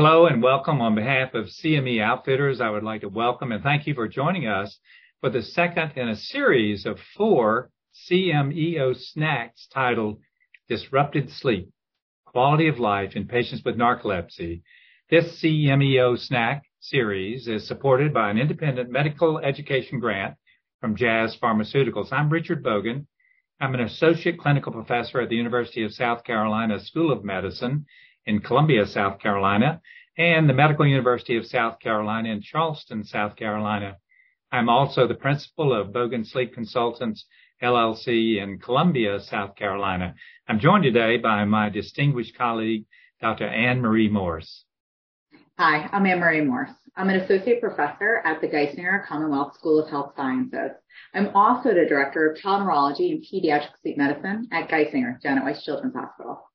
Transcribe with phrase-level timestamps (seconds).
[0.00, 2.60] Hello and welcome on behalf of CME Outfitters.
[2.60, 4.78] I would like to welcome and thank you for joining us
[5.20, 7.72] for the second in a series of four
[8.08, 10.20] CMEO snacks titled
[10.68, 11.70] Disrupted Sleep,
[12.26, 14.62] Quality of Life in Patients with Narcolepsy.
[15.10, 20.36] This CMEO snack series is supported by an independent medical education grant
[20.80, 22.12] from Jazz Pharmaceuticals.
[22.12, 23.06] I'm Richard Bogan.
[23.60, 27.86] I'm an associate clinical professor at the University of South Carolina School of Medicine
[28.28, 29.80] in Columbia, South Carolina,
[30.18, 33.96] and the Medical University of South Carolina in Charleston, South Carolina.
[34.52, 37.24] I'm also the principal of Bogan Sleep Consultants
[37.62, 40.14] LLC in Columbia, South Carolina.
[40.46, 42.84] I'm joined today by my distinguished colleague,
[43.22, 43.46] Dr.
[43.46, 44.64] Anne Marie Morse.
[45.58, 46.70] Hi, I'm Anne Marie Morse.
[46.98, 50.72] I'm an associate professor at the Geisinger Commonwealth School of Health Sciences.
[51.14, 55.62] I'm also the director of child neurology and pediatric sleep medicine at Geisinger, Janet Weis
[55.64, 56.47] Children's Hospital.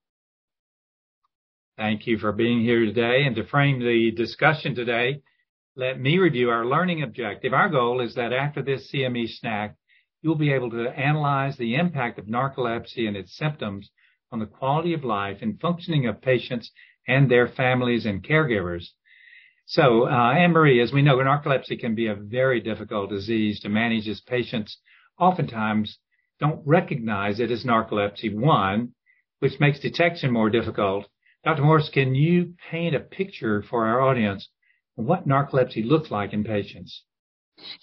[1.75, 3.23] Thank you for being here today.
[3.25, 5.23] And to frame the discussion today,
[5.75, 7.51] let me review our learning objective.
[7.51, 9.75] Our goal is that after this CME snack,
[10.21, 13.89] you'll be able to analyze the impact of narcolepsy and its symptoms
[14.31, 16.71] on the quality of life and functioning of patients
[17.07, 18.89] and their families and caregivers.
[19.65, 23.69] So, uh, Anne Marie, as we know, narcolepsy can be a very difficult disease to
[23.69, 24.77] manage as patients
[25.19, 25.97] oftentimes
[26.39, 28.93] don't recognize it as narcolepsy, one,
[29.39, 31.07] which makes detection more difficult,
[31.43, 31.63] Dr.
[31.63, 34.47] Morse, can you paint a picture for our audience
[34.97, 37.03] of what narcolepsy looks like in patients?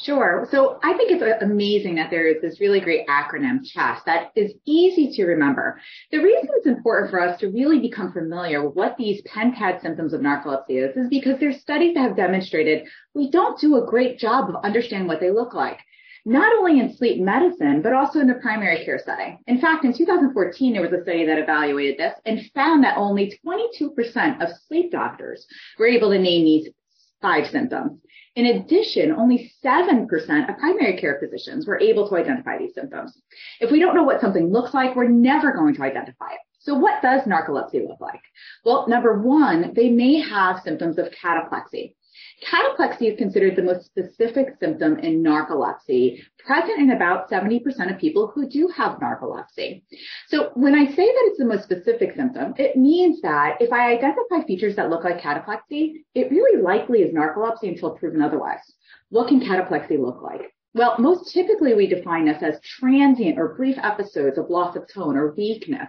[0.00, 0.48] Sure.
[0.50, 4.52] So I think it's amazing that there is this really great acronym, CHESS, that is
[4.66, 5.80] easy to remember.
[6.10, 10.12] The reason it's important for us to really become familiar with what these pentad symptoms
[10.12, 14.18] of narcolepsy is, is because there's studies that have demonstrated we don't do a great
[14.18, 15.78] job of understanding what they look like
[16.24, 19.38] not only in sleep medicine, but also in the primary care setting.
[19.46, 23.38] In fact, in 2014, there was a study that evaluated this and found that only
[23.46, 25.46] 22% of sleep doctors
[25.78, 26.68] were able to name these
[27.22, 28.00] five symptoms.
[28.36, 30.06] In addition, only 7%
[30.48, 33.20] of primary care physicians were able to identify these symptoms.
[33.60, 36.40] If we don't know what something looks like, we're never going to identify it.
[36.60, 38.20] So what does narcolepsy look like?
[38.64, 41.94] Well, number one, they may have symptoms of cataplexy.
[42.42, 47.62] Cataplexy is considered the most specific symptom in narcolepsy, present in about 70%
[47.92, 49.82] of people who do have narcolepsy.
[50.28, 53.92] So when I say that it's the most specific symptom, it means that if I
[53.92, 58.60] identify features that look like cataplexy, it really likely is narcolepsy until proven otherwise.
[59.10, 60.52] What can cataplexy look like?
[60.72, 65.16] Well, most typically we define this as transient or brief episodes of loss of tone
[65.16, 65.88] or weakness.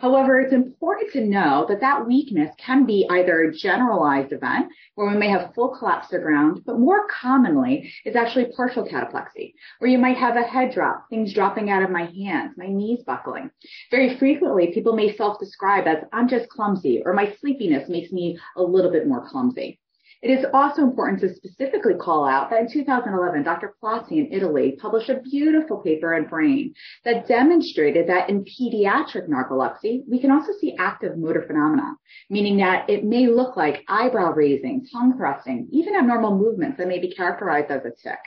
[0.00, 5.10] However, it's important to know that that weakness can be either a generalized event where
[5.10, 9.90] we may have full collapse to ground, but more commonly is actually partial cataplexy, where
[9.90, 13.50] you might have a head drop, things dropping out of my hands, my knees buckling.
[13.90, 18.62] Very frequently, people may self-describe as I'm just clumsy or my sleepiness makes me a
[18.62, 19.78] little bit more clumsy.
[20.22, 23.74] It is also important to specifically call out that in 2011, Dr.
[23.82, 26.74] Plazzi in Italy published a beautiful paper in Brain
[27.04, 31.96] that demonstrated that in pediatric narcolepsy, we can also see active motor phenomena,
[32.30, 37.00] meaning that it may look like eyebrow raising, tongue thrusting, even abnormal movements that may
[37.00, 38.20] be characterized as a tic.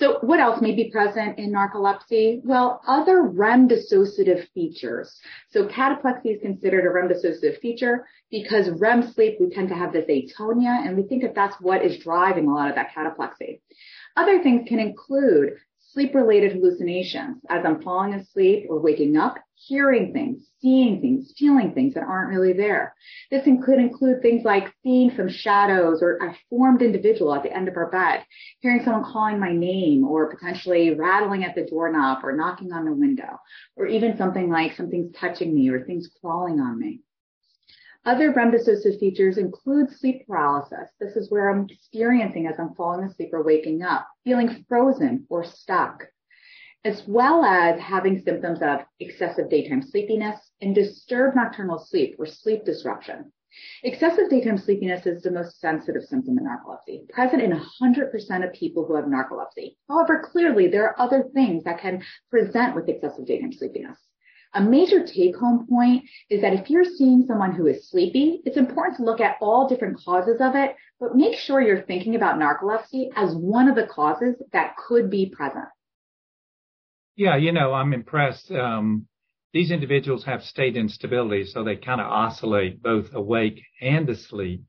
[0.00, 2.42] So what else may be present in narcolepsy?
[2.42, 5.20] Well, other REM dissociative features.
[5.50, 9.92] So cataplexy is considered a REM dissociative feature because REM sleep, we tend to have
[9.92, 13.60] this atonia and we think that that's what is driving a lot of that cataplexy.
[14.16, 15.58] Other things can include
[15.92, 21.72] sleep related hallucinations as I'm falling asleep or waking up, hearing things, seeing things, feeling
[21.72, 22.94] things that aren't really there.
[23.30, 27.68] This could include things like seeing some shadows or a formed individual at the end
[27.68, 28.24] of our bed,
[28.60, 32.92] hearing someone calling my name or potentially rattling at the doorknob or knocking on the
[32.92, 33.38] window,
[33.76, 37.00] or even something like something's touching me or things crawling on me.
[38.06, 40.88] Other REM dissociative features include sleep paralysis.
[40.98, 45.44] This is where I'm experiencing as I'm falling asleep or waking up, feeling frozen or
[45.44, 46.06] stuck,
[46.84, 52.64] as well as having symptoms of excessive daytime sleepiness and disturbed nocturnal sleep or sleep
[52.64, 53.30] disruption.
[53.82, 58.86] Excessive daytime sleepiness is the most sensitive symptom in narcolepsy, present in 100% of people
[58.86, 59.76] who have narcolepsy.
[59.88, 63.98] However, clearly there are other things that can present with excessive daytime sleepiness.
[64.54, 68.56] A major take home point is that if you're seeing someone who is sleepy, it's
[68.56, 72.38] important to look at all different causes of it, but make sure you're thinking about
[72.38, 75.66] narcolepsy as one of the causes that could be present.
[77.20, 78.50] Yeah, you know, I'm impressed.
[78.50, 79.06] Um,
[79.52, 84.62] these individuals have state instability, so they kind of oscillate both awake and asleep.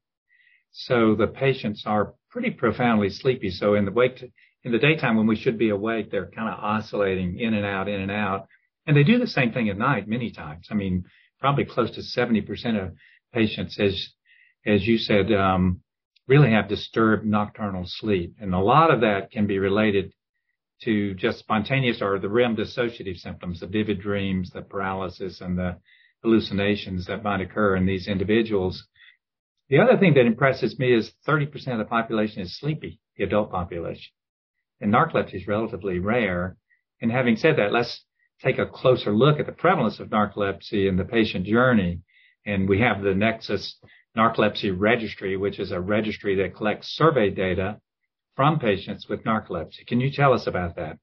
[0.74, 3.52] So the patients are pretty profoundly sleepy.
[3.52, 4.22] So in the wake,
[4.66, 7.88] in the daytime when we should be awake, they're kind of oscillating in and out,
[7.88, 8.48] in and out.
[8.86, 10.68] And they do the same thing at night many times.
[10.70, 11.06] I mean,
[11.40, 12.96] probably close to 70% of
[13.32, 14.10] patients, as
[14.66, 15.80] as you said, um,
[16.28, 18.36] really have disturbed nocturnal sleep.
[18.42, 20.12] And a lot of that can be related
[20.84, 25.78] to just spontaneous or the REM dissociative symptoms, the vivid dreams, the paralysis, and the
[26.24, 28.88] hallucinations that might occur in these individuals.
[29.70, 33.52] The other thing that impresses me is 30% of the population is sleepy, the adult
[33.52, 34.12] population.
[34.80, 36.58] And narcolepsy is relatively rare.
[37.02, 38.04] And having said that, let's
[38.44, 42.02] take a closer look at the prevalence of narcolepsy in the patient journey.
[42.46, 43.78] And we have the Nexus
[44.18, 47.80] Narcolepsy Registry, which is a registry that collects survey data
[48.42, 49.86] from patients with narcolepsy.
[49.86, 50.98] Can you tell us about that?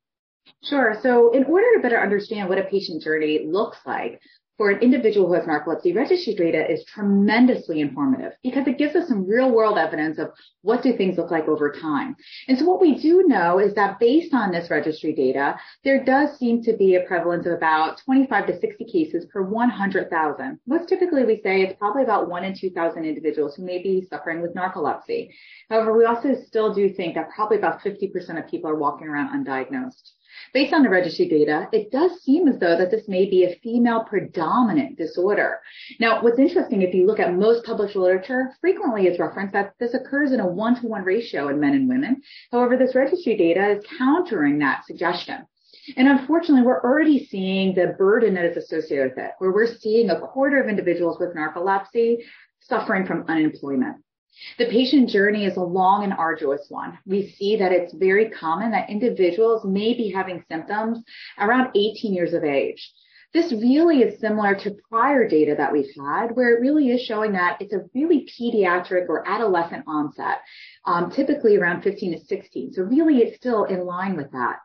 [0.64, 0.98] Sure.
[1.04, 4.20] So in order to better understand what a patient journey looks like,
[4.58, 9.06] for an individual who has narcolepsy, registry data is tremendously informative because it gives us
[9.06, 10.32] some real world evidence of
[10.62, 12.16] what do things look like over time.
[12.48, 16.36] And so what we do know is that based on this registry data, there does
[16.36, 20.58] seem to be a prevalence of about 25 to 60 cases per 100,000.
[20.66, 24.42] Most typically we say it's probably about one in 2,000 individuals who may be suffering
[24.42, 25.28] with narcolepsy.
[25.70, 29.46] However, we also still do think that probably about 50% of people are walking around
[29.46, 30.10] undiagnosed.
[30.52, 33.58] Based on the registry data, it does seem as though that this may be a
[33.62, 35.60] female predominant disorder.
[36.00, 39.94] Now, what's interesting, if you look at most published literature, frequently it's referenced that this
[39.94, 42.22] occurs in a one-to-one ratio in men and women.
[42.52, 45.46] However, this registry data is countering that suggestion.
[45.96, 50.10] And unfortunately, we're already seeing the burden that is associated with it, where we're seeing
[50.10, 52.18] a quarter of individuals with narcolepsy
[52.60, 53.96] suffering from unemployment.
[54.58, 56.98] The patient journey is a long and arduous one.
[57.06, 61.02] We see that it's very common that individuals may be having symptoms
[61.38, 62.92] around 18 years of age.
[63.34, 67.32] This really is similar to prior data that we've had, where it really is showing
[67.32, 70.38] that it's a really pediatric or adolescent onset,
[70.86, 72.72] um, typically around 15 to 16.
[72.72, 74.60] So really it's still in line with that.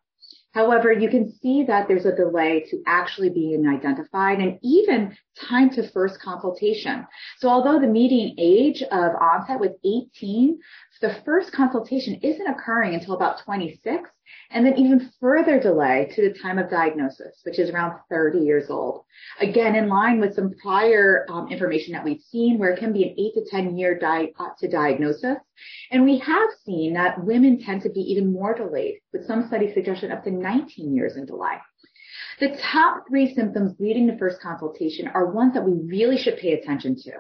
[0.54, 5.72] However, you can see that there's a delay to actually being identified and even time
[5.72, 7.08] to first consultation.
[7.40, 10.60] So although the median age of onset was 18,
[11.02, 14.10] the first consultation isn't occurring until about 26
[14.52, 18.70] and then even further delay to the time of diagnosis, which is around 30 years
[18.70, 19.04] old.
[19.40, 23.04] Again, in line with some prior um, information that we've seen where it can be
[23.04, 25.38] an 8 to 10 year di- uh, to diagnosis.
[25.92, 29.74] And we have seen that women tend to be even more delayed with some studies
[29.74, 31.58] suggesting up to 19 years in delay.
[32.44, 36.52] The top three symptoms leading to first consultation are ones that we really should pay
[36.52, 37.12] attention to.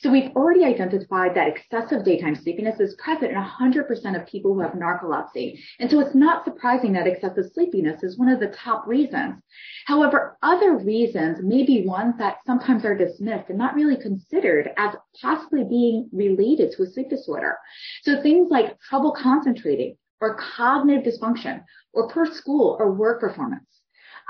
[0.00, 4.60] So we've already identified that excessive daytime sleepiness is present in 100% of people who
[4.60, 5.58] have narcolepsy.
[5.80, 9.42] And so it's not surprising that excessive sleepiness is one of the top reasons.
[9.84, 14.94] However, other reasons may be ones that sometimes are dismissed and not really considered as
[15.20, 17.58] possibly being related to a sleep disorder.
[18.04, 23.66] So things like trouble concentrating or cognitive dysfunction or poor school or work performance.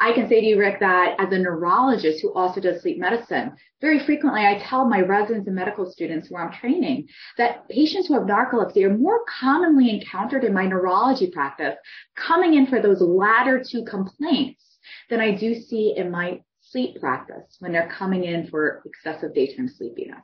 [0.03, 3.53] I can say to you, Rick, that as a neurologist who also does sleep medicine,
[3.83, 8.15] very frequently I tell my residents and medical students who I'm training that patients who
[8.15, 11.75] have narcolepsy are more commonly encountered in my neurology practice
[12.17, 14.79] coming in for those latter two complaints
[15.11, 19.69] than I do see in my sleep practice when they're coming in for excessive daytime
[19.69, 20.23] sleepiness.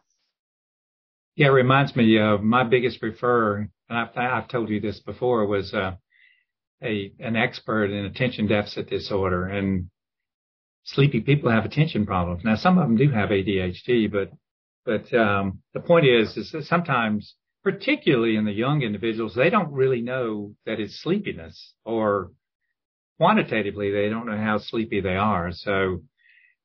[1.34, 5.44] Yeah, it reminds me of my biggest referrer, and I've, I've told you this before,
[5.44, 5.96] was uh,
[6.82, 9.88] a an expert in attention deficit disorder and
[10.84, 12.42] sleepy people have attention problems.
[12.44, 14.30] Now some of them do have ADHD, but
[14.84, 17.34] but um, the point is is that sometimes,
[17.64, 22.30] particularly in the young individuals, they don't really know that it's sleepiness or
[23.18, 25.50] quantitatively they don't know how sleepy they are.
[25.52, 26.02] So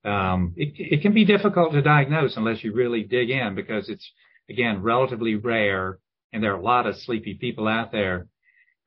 [0.04, 4.12] um, it, it can be difficult to diagnose unless you really dig in because it's
[4.50, 6.00] again relatively rare
[6.34, 8.28] and there are a lot of sleepy people out there.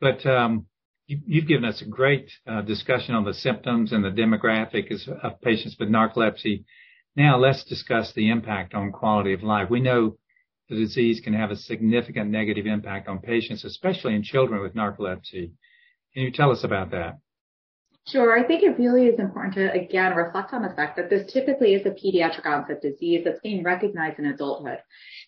[0.00, 0.66] But um,
[1.06, 5.76] You've given us a great uh, discussion on the symptoms and the demographics of patients
[5.78, 6.64] with narcolepsy.
[7.14, 9.68] Now let's discuss the impact on quality of life.
[9.68, 10.16] We know
[10.70, 15.52] the disease can have a significant negative impact on patients, especially in children with narcolepsy.
[16.14, 17.18] Can you tell us about that?
[18.06, 18.38] Sure.
[18.38, 21.74] I think it really is important to, again, reflect on the fact that this typically
[21.74, 24.78] is a pediatric onset disease that's being recognized in adulthood.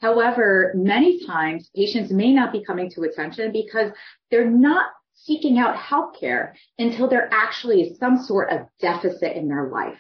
[0.01, 3.93] However, many times patients may not be coming to attention because
[4.31, 4.87] they're not
[5.27, 9.99] seeking out healthcare until there actually is some sort of deficit in their life.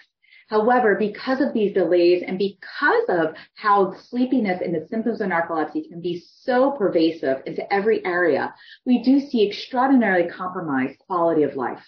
[0.49, 5.88] However, because of these delays and because of how sleepiness and the symptoms of narcolepsy
[5.88, 8.54] can be so pervasive into every area,
[8.85, 11.85] we do see extraordinarily compromised quality of life.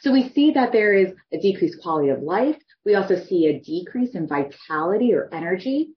[0.00, 2.56] So we see that there is a decreased quality of life.
[2.84, 5.90] We also see a decrease in vitality or energy.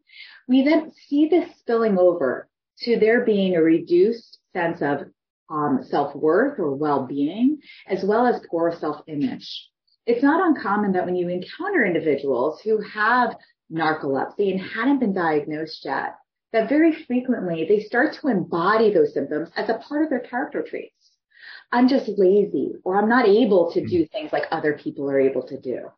[0.48, 2.48] We then see this spilling over
[2.82, 5.08] to there being a reduced sense of
[5.50, 9.70] um, self-worth or well-being, as well as poor self-image.
[10.06, 13.36] It's not uncommon that when you encounter individuals who have
[13.72, 16.16] narcolepsy and hadn't been diagnosed yet,
[16.52, 20.62] that very frequently they start to embody those symptoms as a part of their character
[20.62, 21.12] traits.
[21.72, 25.48] I'm just lazy or I'm not able to do things like other people are able
[25.48, 25.90] to do.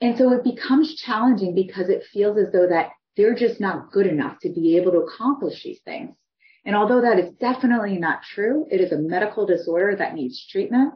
[0.00, 4.06] And so it becomes challenging because it feels as though that they're just not good
[4.06, 6.16] enough to be able to accomplish these things.
[6.64, 10.94] And although that is definitely not true, it is a medical disorder that needs treatment.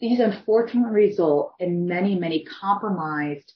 [0.00, 3.52] These unfortunately result in many, many compromised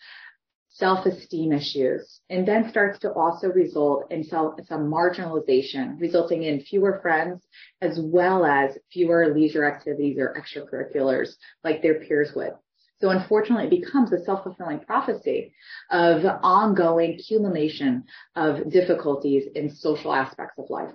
[0.71, 7.47] self-esteem issues and then starts to also result in some, marginalization, resulting in fewer friends
[7.81, 12.55] as well as fewer leisure activities or extracurriculars like their peers would.
[13.01, 15.55] So unfortunately, it becomes a self-fulfilling prophecy
[15.91, 18.05] of ongoing accumulation
[18.35, 20.91] of difficulties in social aspects of life.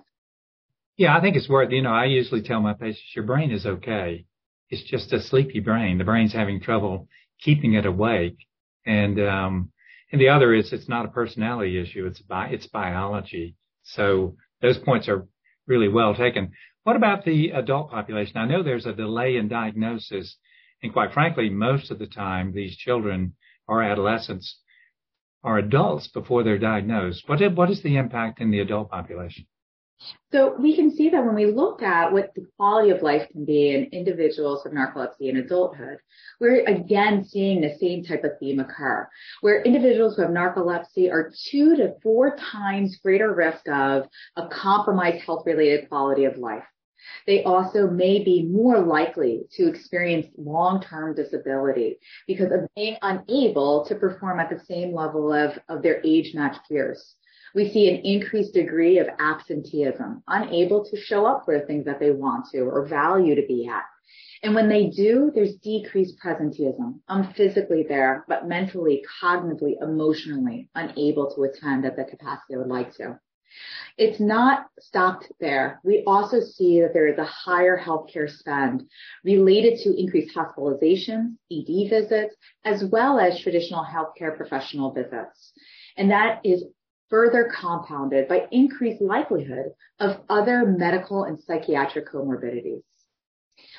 [0.98, 3.66] Yeah, I think it's worth, you know, I usually tell my patients, your brain is
[3.68, 4.26] okay.
[4.70, 6.00] It's just a sleepy brain.
[6.00, 7.08] The brain's having trouble
[7.40, 8.38] keeping it awake.
[8.86, 9.72] And, um,
[10.12, 12.08] and the other is it's not a personality issue.
[12.08, 13.56] It's bi- it's biology.
[13.84, 15.28] So those points are
[15.68, 16.52] really well taken.
[16.84, 18.38] What about the adult population?
[18.38, 20.36] I know there's a delay in diagnosis.
[20.82, 23.36] And quite frankly, most of the time, these children
[23.68, 24.60] or adolescents
[25.44, 27.28] are adults before they're diagnosed.
[27.28, 29.46] What, what is the impact in the adult population?
[30.32, 33.46] So we can see that when we look at what the quality of life can
[33.46, 35.98] be in individuals with narcolepsy in adulthood,
[36.40, 39.10] we're again seeing the same type of theme occur,
[39.42, 45.24] where individuals who have narcolepsy are two to four times greater risk of a compromised
[45.24, 46.66] health related quality of life.
[47.26, 53.96] They also may be more likely to experience long-term disability because of being unable to
[53.96, 57.16] perform at the same level of, of their age-matched peers.
[57.58, 62.00] We see an increased degree of absenteeism, unable to show up for the things that
[62.00, 63.82] they want to or value to be at.
[64.44, 67.00] And when they do, there's decreased presenteeism.
[67.08, 72.68] I'm physically there, but mentally, cognitively, emotionally unable to attend at the capacity I would
[72.68, 73.20] like to.
[73.98, 75.80] It's not stopped there.
[75.84, 78.84] We also see that there is a higher healthcare spend
[79.24, 85.54] related to increased hospitalizations, ED visits, as well as traditional healthcare professional visits.
[85.98, 86.64] And that is
[87.10, 92.84] further compounded by increased likelihood of other medical and psychiatric comorbidities.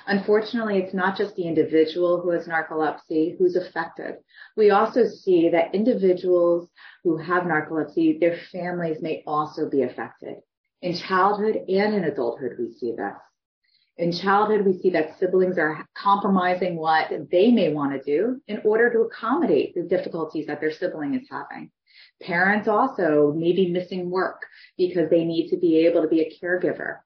[0.07, 4.17] Unfortunately, it's not just the individual who has narcolepsy who's affected.
[4.57, 6.69] We also see that individuals
[7.05, 10.37] who have narcolepsy, their families may also be affected.
[10.83, 13.15] In childhood and in adulthood, we see this.
[13.99, 18.61] In childhood, we see that siblings are compromising what they may want to do in
[18.65, 21.71] order to accommodate the difficulties that their sibling is having.
[22.23, 24.43] Parents also may be missing work
[24.77, 26.99] because they need to be able to be a caregiver.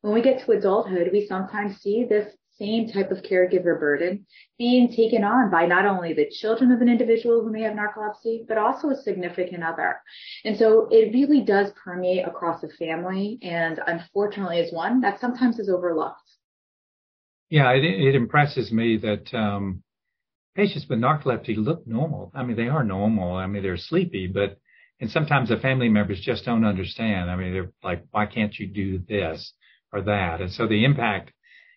[0.00, 4.26] When we get to adulthood, we sometimes see this same type of caregiver burden
[4.58, 8.46] being taken on by not only the children of an individual who may have narcolepsy,
[8.46, 10.00] but also a significant other.
[10.44, 15.58] And so it really does permeate across the family and unfortunately is one that sometimes
[15.58, 16.20] is overlooked.
[17.50, 19.82] Yeah, it, it impresses me that um,
[20.54, 22.30] patients with narcolepsy look normal.
[22.34, 23.34] I mean, they are normal.
[23.34, 24.58] I mean, they're sleepy, but
[25.00, 27.30] and sometimes the family members just don't understand.
[27.30, 29.52] I mean, they're like, why can't you do this
[29.92, 30.40] or that?
[30.40, 31.32] And so the impact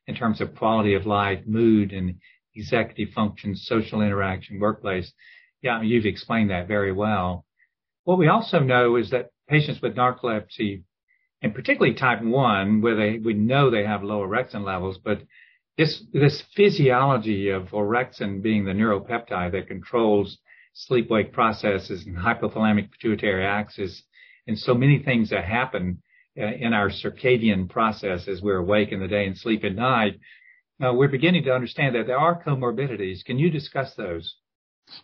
[0.05, 2.15] in terms of quality of life, mood, and
[2.55, 5.11] executive function, social interaction, workplace.
[5.61, 7.45] Yeah, you've explained that very well.
[8.03, 10.83] What we also know is that patients with narcolepsy,
[11.41, 15.21] and particularly type one, where they we know they have low orexin levels, but
[15.77, 20.39] this, this physiology of orexin being the neuropeptide that controls
[20.73, 24.03] sleep-wake processes and hypothalamic pituitary axis
[24.47, 26.01] and so many things that happen
[26.39, 30.19] uh, in our circadian process as we're awake in the day and sleep at night,
[30.83, 33.25] uh, we're beginning to understand that there are comorbidities.
[33.25, 34.35] Can you discuss those?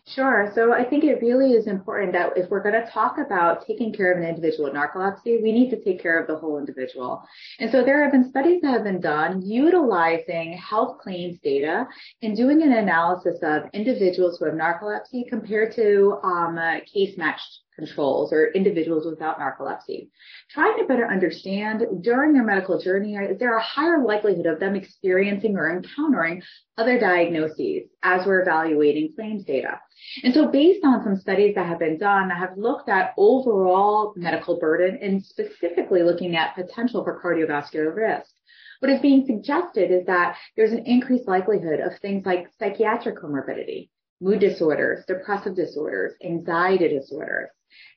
[0.06, 0.50] Sure.
[0.54, 3.92] So I think it really is important that if we're going to talk about taking
[3.92, 7.22] care of an individual with narcolepsy, we need to take care of the whole individual.
[7.60, 11.86] And so there have been studies that have been done utilizing health claims data
[12.22, 16.58] and doing an analysis of individuals who have narcolepsy compared to um,
[16.92, 20.08] case matched controls or individuals without narcolepsy.
[20.50, 24.76] Trying to better understand during their medical journey, is there a higher likelihood of them
[24.76, 26.42] experiencing or encountering
[26.78, 29.80] other diagnoses as we're evaluating claims data?
[30.22, 34.12] And so based on some studies that have been done, I have looked at overall
[34.16, 38.30] medical burden and specifically looking at potential for cardiovascular risk.
[38.80, 43.88] What is being suggested is that there's an increased likelihood of things like psychiatric comorbidity,
[44.20, 47.48] mood disorders, depressive disorders, anxiety disorders,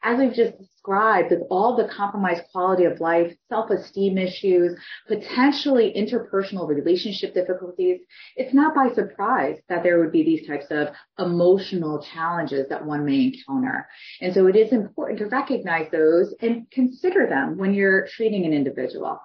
[0.03, 6.67] As we've just described, with all the compromised quality of life, self-esteem issues, potentially interpersonal
[6.67, 7.99] relationship difficulties,
[8.35, 13.05] it's not by surprise that there would be these types of emotional challenges that one
[13.05, 13.87] may encounter.
[14.21, 18.53] And so it is important to recognize those and consider them when you're treating an
[18.53, 19.19] individual.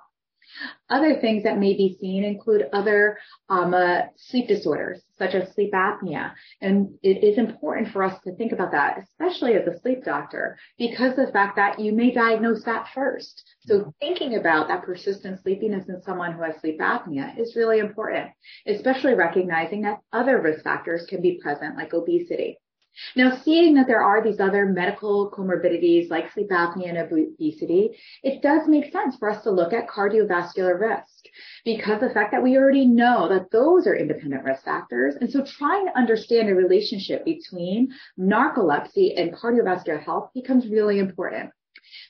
[0.90, 3.18] Other things that may be seen include other
[3.48, 6.32] um, uh, sleep disorders, such as sleep apnea.
[6.60, 10.58] And it is important for us to think about that, especially as a sleep doctor,
[10.78, 13.42] because of the fact that you may diagnose that first.
[13.60, 18.30] So thinking about that persistent sleepiness in someone who has sleep apnea is really important,
[18.66, 22.58] especially recognizing that other risk factors can be present, like obesity.
[23.16, 27.90] Now, seeing that there are these other medical comorbidities like sleep apnea and obesity,
[28.22, 31.26] it does make sense for us to look at cardiovascular risk
[31.64, 35.14] because the fact that we already know that those are independent risk factors.
[35.20, 41.50] And so trying to understand a relationship between narcolepsy and cardiovascular health becomes really important.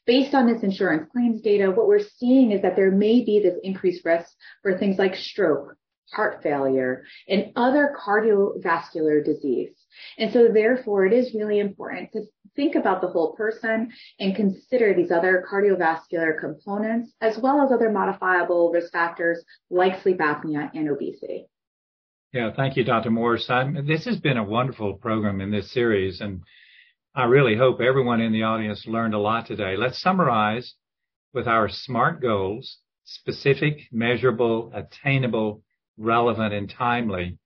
[0.06, 3.58] Based on this insurance claims data, what we're seeing is that there may be this
[3.62, 4.30] increased risk
[4.62, 5.76] for things like stroke,
[6.10, 9.74] heart failure, and other cardiovascular disease.
[10.18, 12.24] And so therefore it is really important to
[12.56, 17.90] think about the whole person and consider these other cardiovascular components as well as other
[17.90, 21.46] modifiable risk factors like sleep apnea and obesity.
[22.32, 23.10] Yeah, thank you, Dr.
[23.10, 23.50] Morse.
[23.50, 26.42] I'm, this has been a wonderful program in this series, and
[27.14, 29.76] I really hope everyone in the audience learned a lot today.
[29.76, 30.74] Let's summarize
[31.34, 35.62] with our SMART goals, specific, measurable, attainable,
[35.98, 37.38] relevant, and timely.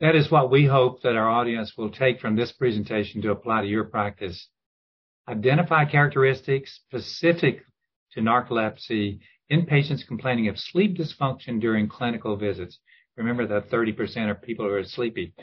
[0.00, 3.62] That is what we hope that our audience will take from this presentation to apply
[3.62, 4.48] to your practice.
[5.28, 7.62] Identify characteristics specific
[8.12, 12.78] to narcolepsy in patients complaining of sleep dysfunction during clinical visits.
[13.16, 15.34] Remember that 30% of people are sleepy.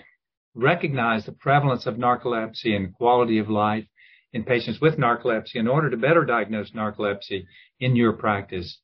[0.55, 3.85] Recognize the prevalence of narcolepsy and quality of life
[4.33, 7.45] in patients with narcolepsy in order to better diagnose narcolepsy
[7.79, 8.79] in your practice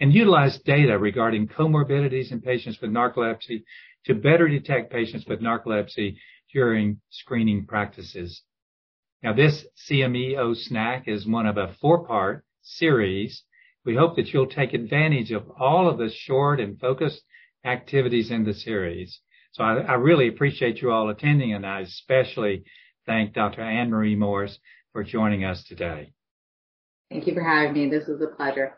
[0.00, 3.64] and utilize data regarding comorbidities in patients with narcolepsy
[4.04, 6.16] to better detect patients with narcolepsy
[6.52, 8.42] during screening practices.
[9.22, 13.42] Now, this CMEO snack is one of a four-part series.
[13.84, 17.22] We hope that you'll take advantage of all of the short and focused
[17.64, 19.20] activities in the series.
[19.52, 22.64] So I, I really appreciate you all attending, and I especially
[23.06, 23.62] thank Dr.
[23.62, 24.58] Anne Marie Morse
[24.92, 26.12] for joining us today.
[27.10, 27.88] Thank you for having me.
[27.88, 28.74] This was a pleasure.